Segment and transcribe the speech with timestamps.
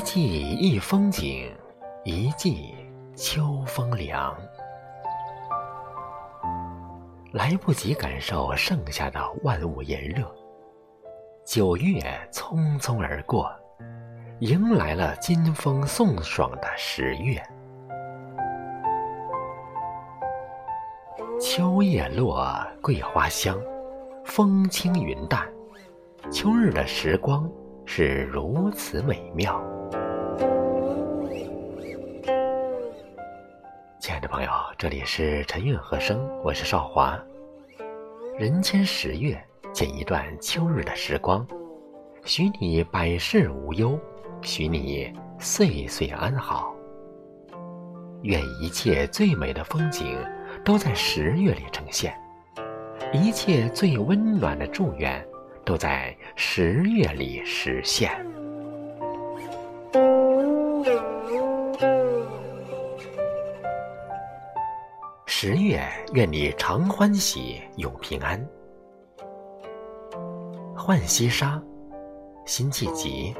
[0.00, 1.54] 一季一风景，
[2.04, 2.74] 一季
[3.14, 4.34] 秋风凉。
[7.32, 10.24] 来不及感受盛夏的万物炎热，
[11.44, 12.00] 九月
[12.32, 13.52] 匆匆而过，
[14.38, 17.38] 迎来了金风送爽的十月。
[21.38, 23.54] 秋叶落，桂花香，
[24.24, 25.46] 风轻云淡，
[26.32, 27.46] 秋日的时光
[27.92, 29.60] 是如此美妙。
[33.98, 34.48] 亲爱的朋友，
[34.78, 37.20] 这里是陈韵和声，我是少华。
[38.38, 39.36] 人间十月，
[39.72, 41.44] 剪一段秋日的时光，
[42.24, 43.98] 许你百事无忧，
[44.40, 46.72] 许你岁岁安好。
[48.22, 50.16] 愿一切最美的风景
[50.64, 52.14] 都在十月里呈现，
[53.12, 55.26] 一切最温暖的祝愿
[55.70, 58.10] 都在十月里实现。
[65.26, 65.80] 十月，
[66.12, 68.44] 愿你常欢喜，永平安。
[70.74, 71.62] 浣溪沙，
[72.44, 73.32] 辛弃疾。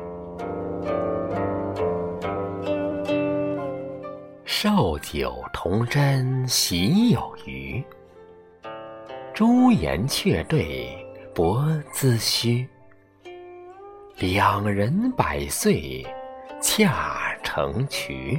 [4.44, 7.82] 绍酒同斟喜有余，
[9.34, 10.99] 朱颜却对
[11.40, 12.68] 泊兹须。
[14.18, 16.06] 两人百岁，
[16.60, 18.38] 恰成渠。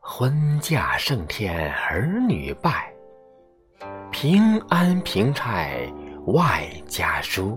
[0.00, 2.92] 婚嫁胜天儿女拜，
[4.10, 5.70] 平安平差
[6.26, 7.56] 外家书。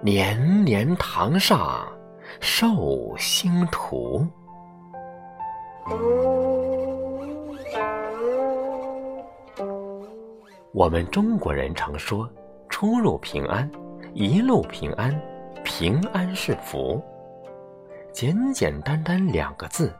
[0.00, 1.86] 年年堂上
[2.40, 4.26] 寿星图。
[10.76, 12.28] 我们中国人常说
[12.68, 13.66] ：“出入平安，
[14.12, 15.18] 一路平安，
[15.64, 17.02] 平安是福。”
[18.12, 19.90] 简简单单两个字。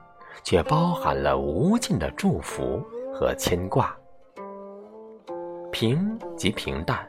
[0.45, 2.81] 却包含了无尽的祝福
[3.13, 3.97] 和牵挂。
[5.73, 7.09] 平即平淡，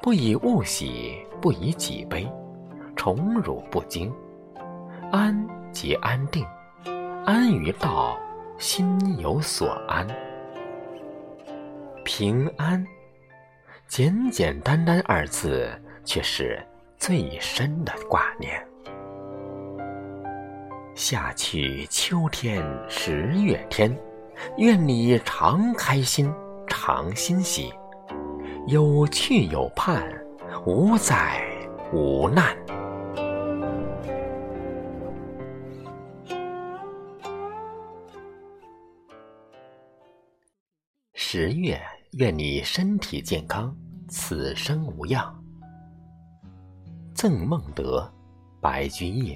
[0.00, 2.28] 不以物喜，不以己悲，
[2.96, 4.12] 宠辱不惊。
[5.12, 6.44] 安即安定，
[7.24, 8.18] 安于道，
[8.58, 10.04] 心有所安。
[12.04, 12.84] 平安，
[13.94, 15.70] 简简单单二字，
[16.02, 16.58] 却是
[16.96, 18.66] 最深的挂念。
[20.94, 23.94] 夏去秋天十月天，
[24.56, 26.32] 愿你常开心，
[26.66, 27.70] 常欣喜，
[28.66, 30.02] 有去有盼，
[30.64, 31.44] 无灾
[31.92, 32.56] 无难。
[41.12, 41.78] 十月，
[42.18, 43.74] 愿你身体健康，
[44.06, 45.34] 此生无恙。
[47.14, 48.06] 赠孟德，
[48.60, 49.34] 白居易。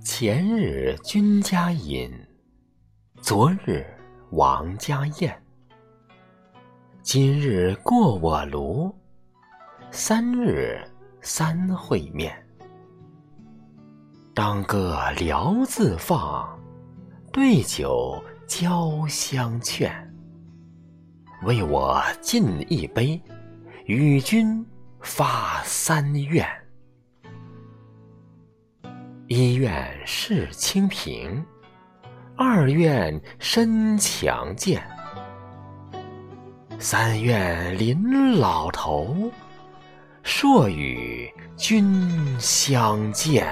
[0.00, 2.08] 前日君家饮，
[3.20, 3.84] 昨日
[4.30, 5.36] 王家宴。
[7.02, 8.94] 今日过我庐，
[9.90, 10.80] 三日
[11.20, 12.32] 三会面。
[14.32, 16.56] 当歌聊自放，
[17.32, 19.92] 对酒交相劝。
[21.42, 23.20] 为我尽一杯，
[23.84, 24.64] 与君
[25.00, 26.46] 发三愿。
[29.28, 31.44] 一愿事清平，
[32.36, 34.82] 二愿身强健，
[36.78, 39.30] 三愿临老头，
[40.22, 43.46] 朔与君相见。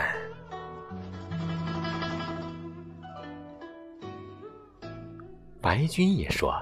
[5.64, 6.54] 白居易说：“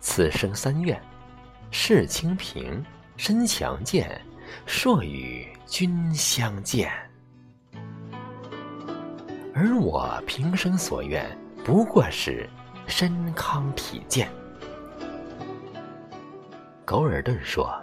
[0.00, 1.00] 此生三愿，
[1.70, 2.84] 事清平，
[3.16, 4.20] 身强健，
[4.66, 6.92] 朔与君相见。”
[9.54, 11.26] 而我平生所愿，
[11.64, 12.46] 不过是
[12.86, 14.30] 身康体健。
[16.84, 17.74] 狗尔顿说：“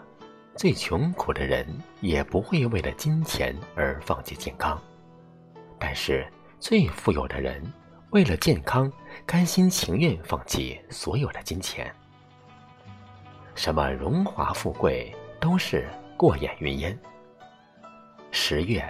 [0.55, 1.65] 最穷苦的人
[2.01, 4.79] 也不会为了金钱而放弃健康，
[5.79, 6.23] 但是
[6.59, 7.63] 最富有的人
[8.11, 8.91] 为了健康，
[9.25, 11.93] 甘心情愿放弃所有的金钱。
[13.55, 16.97] 什么荣华富贵都是过眼云烟。
[18.31, 18.83] 十月。”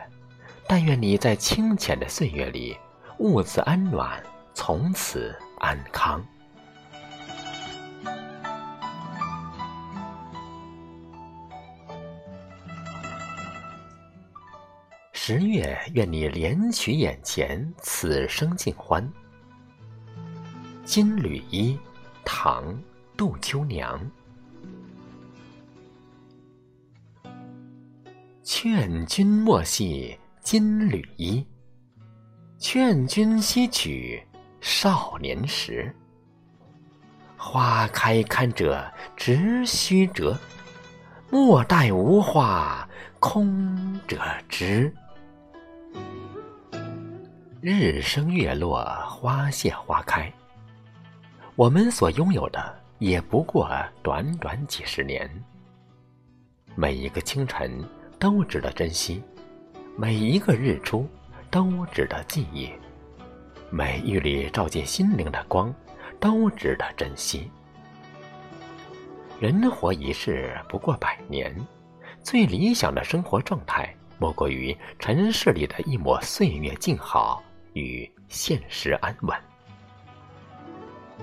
[0.69, 2.77] 但愿你在清浅的岁月里，
[3.19, 4.21] 物自安暖，
[4.53, 6.21] 从此安康。
[15.29, 19.03] 十月，愿你怜取眼前，此生尽欢。
[20.85, 21.73] 《金缕衣》
[22.23, 22.63] 唐·
[23.17, 23.99] 杜秋娘。
[28.41, 31.45] 劝君莫系金缕衣，
[32.57, 34.25] 劝君惜取
[34.61, 35.93] 少年时。
[37.35, 38.81] 花开堪折
[39.17, 40.39] 直须折，
[41.29, 42.87] 莫待无花
[43.19, 44.89] 空折枝。
[47.59, 50.31] 日升月落，花谢花开。
[51.55, 53.67] 我们所拥有的也不过
[54.03, 55.27] 短短几十年。
[56.75, 57.83] 每一个清晨
[58.19, 59.23] 都值得珍惜，
[59.97, 61.09] 每一个日出
[61.49, 62.69] 都值得记忆，
[63.71, 65.73] 每一缕照进心灵的光
[66.19, 67.49] 都值得珍惜。
[69.39, 71.55] 人活一世不过百年，
[72.21, 77.43] 最理想的生活状态莫过于尘世里的一抹岁月静好
[77.77, 79.37] 与现实安稳。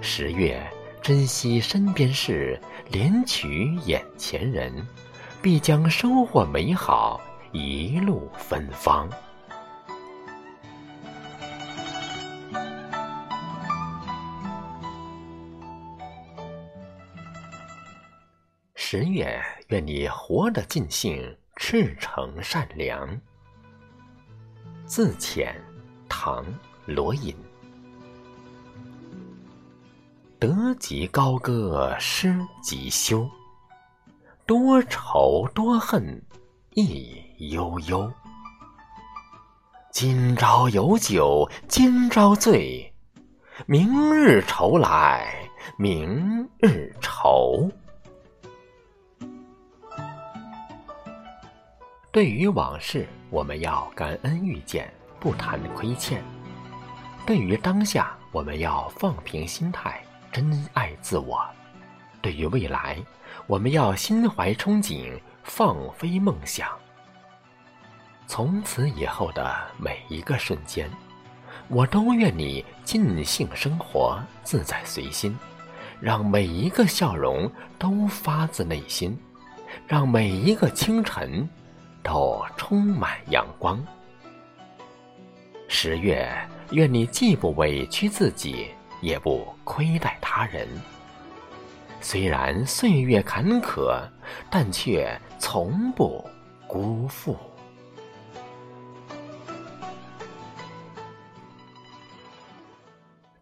[0.00, 0.64] 十月，
[1.02, 2.60] 珍惜身边事，
[2.90, 4.72] 怜取眼前人。
[5.42, 7.20] 必将收获美好，
[7.52, 9.10] 一路芬芳。
[18.74, 23.20] 十月，愿你活得尽兴，赤诚善良。
[24.86, 25.54] 自遣，
[26.24, 26.42] 唐·
[26.86, 27.36] 罗隐。
[30.38, 33.28] 得即高歌，失即休。
[34.46, 36.22] 多愁多恨
[36.70, 37.14] 亦
[37.50, 38.10] 悠悠，
[39.92, 42.90] 今朝有酒今朝醉，
[43.66, 45.30] 明日愁来
[45.76, 47.70] 明日愁。
[52.10, 56.18] 对于往事，我们要感恩遇见，不谈亏欠；
[57.26, 61.38] 对于当下，我们要放平心态，珍爱自我；
[62.20, 62.98] 对于未来，
[63.46, 66.68] 我们要心怀憧憬，放飞梦想。
[68.26, 70.90] 从此以后的每一个瞬间，
[71.68, 75.38] 我都愿你尽兴生活，自在随心，
[76.00, 79.18] 让每一个笑容都发自内心，
[79.86, 81.48] 让每一个清晨
[82.02, 83.78] 都充满阳光。
[85.76, 86.32] 十月，
[86.70, 88.68] 愿你既不委屈自己，
[89.02, 90.68] 也不亏待他人。
[92.00, 94.00] 虽然岁月坎坷，
[94.48, 96.24] 但却从不
[96.68, 97.36] 辜负。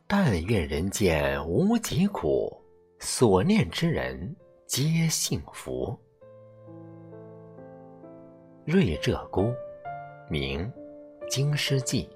[0.06, 2.50] 但愿人间无疾苦，
[2.98, 4.34] 所念之人
[4.66, 5.94] 皆幸福。
[8.64, 9.54] 瑞鹧鸪，
[10.30, 10.72] 明，
[11.28, 12.08] 京师记。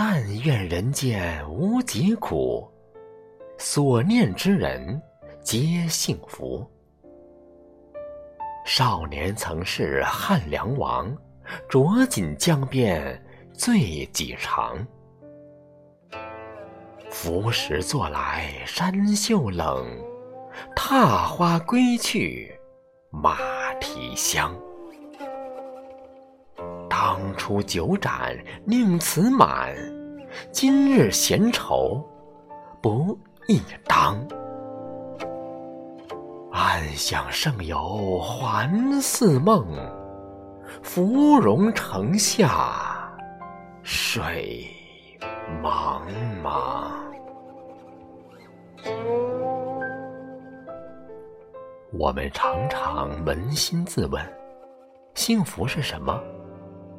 [0.00, 2.70] 但愿人间无疾苦。
[3.58, 5.02] 所念之人
[5.42, 6.64] 皆幸福。
[8.64, 11.12] 少年曾是汉梁王，
[11.68, 13.20] 着锦江边
[13.52, 14.86] 醉几长。
[17.10, 19.84] 拂石作来山袖冷，
[20.76, 22.56] 踏花归去
[23.10, 23.36] 马
[23.80, 24.56] 蹄香。
[27.28, 29.76] 当初酒盏宁辞满，
[30.50, 32.02] 今日闲愁
[32.80, 33.18] 不。
[33.46, 34.18] 一当，
[36.52, 39.66] 暗想胜游还似梦，
[40.82, 43.10] 芙蓉城下
[43.82, 44.66] 水
[45.62, 46.00] 茫
[46.42, 46.90] 茫。
[51.92, 54.22] 我们常常扪心自问：
[55.14, 56.18] 幸福是什么？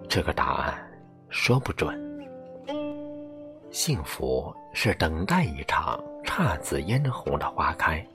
[0.10, 0.76] 这个答案
[1.30, 1.98] 说不准。
[3.70, 6.04] 幸福是等待一场。
[6.26, 8.06] 姹紫嫣红的花开，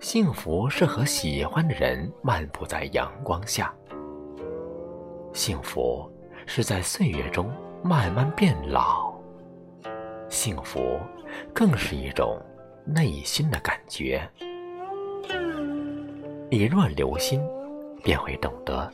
[0.00, 3.72] 幸福是和喜欢的人漫步在阳光下。
[5.32, 6.10] 幸福
[6.46, 7.50] 是在岁月中
[7.82, 9.14] 慢慢变老。
[10.28, 10.98] 幸福
[11.54, 12.42] 更是一种
[12.84, 14.28] 内心的感觉。
[16.50, 17.40] 你若留心，
[18.02, 18.90] 便会懂得；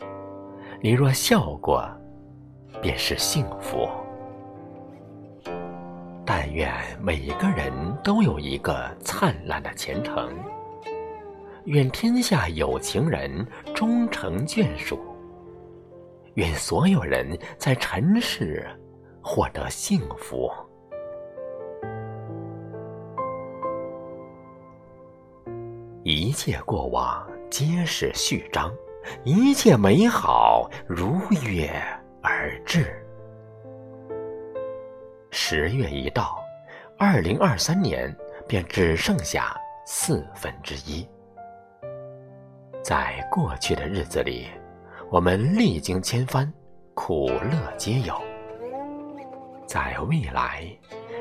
[0.85, 1.89] 你若笑过，
[2.81, 3.89] 便是幸福。
[6.27, 6.69] 但愿
[7.01, 7.73] 每个人
[8.03, 10.29] 都有一个灿烂的前程。
[11.67, 14.99] 愿天下有情人终成眷属。
[16.35, 18.69] 愿所有人在尘世
[19.23, 20.51] 获得幸福。
[26.03, 28.69] 一切过往皆是序章，
[29.25, 31.71] 一切美好如约
[32.23, 32.99] 而至。
[35.31, 36.39] 十月一到，
[36.99, 38.15] 二零二三年
[38.47, 39.57] 便只剩下
[39.87, 41.09] 四分之一。
[42.83, 44.49] 在过去的日子里，
[45.11, 46.53] 我们历经千帆，
[46.95, 48.15] 苦乐皆有。
[49.67, 50.67] 在未来，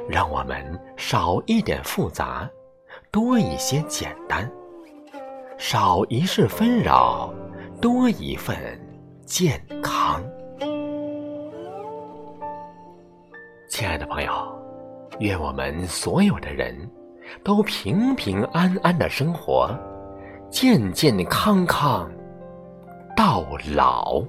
[0.10, 2.50] 让我们少一点复杂，
[3.12, 4.46] 多一些简单；
[5.58, 7.34] 少一世纷扰，
[7.82, 8.56] 多一份
[9.26, 10.22] 健康。
[13.68, 14.32] 亲爱的朋友，
[15.20, 16.76] 愿我们所有的人
[17.44, 19.76] 都平平安安的生活，
[20.52, 22.08] 健健康康
[23.18, 24.24] 到老。